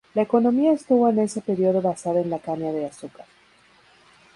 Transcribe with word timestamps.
La 0.15 0.23
economía 0.23 0.73
estuvo 0.73 1.07
en 1.09 1.19
ese 1.19 1.41
periodo 1.41 1.79
basada 1.79 2.19
en 2.21 2.31
la 2.31 2.39
caña 2.39 2.71
de 2.71 2.87
azúcar. 2.87 3.27